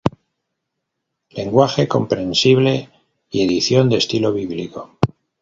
Lenguaje 1.29 1.87
comprensible 1.87 2.89
y 3.29 3.43
edición 3.45 3.87
de 3.87 3.97
estilo 3.97 4.33
bíblico. 4.33 4.97